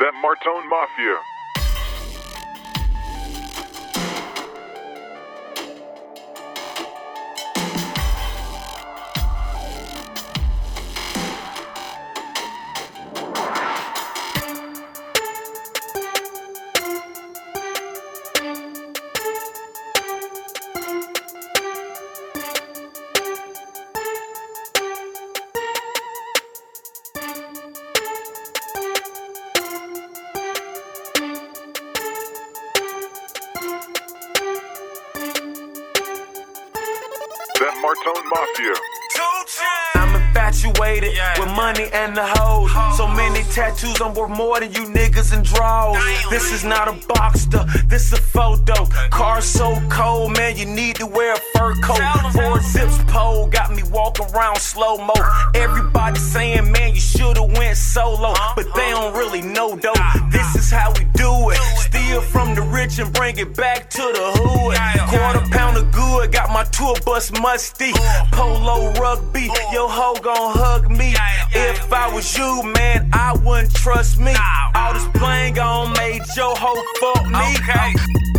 [0.00, 1.35] That Martone Mafia.
[37.58, 38.74] That Martone Mafia.
[39.94, 42.70] I'm infatuated with money and the hoes.
[42.98, 45.96] So many tattoos, I'm worth more than you niggas and draws.
[46.28, 48.84] This is not a boxster, this a photo.
[49.08, 52.32] Car so cold, man, you need to wear a fur coat.
[52.32, 55.14] Four zips pole got me walking around slow mo.
[55.54, 59.94] Everybody saying, man, you shoulda went solo, but they don't really know though.
[60.30, 61.05] This is how we
[62.76, 64.76] rich and bring it back to the hood.
[65.08, 67.92] Quarter pound of good, got my tour bus musty.
[68.32, 71.14] Polo rugby, your hoe gon' hug me.
[71.52, 74.34] If I was you, man, I wouldn't trust me.
[74.74, 78.35] All this playing on made your hoe fuck me.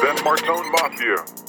[0.00, 1.47] That Martone Mafia.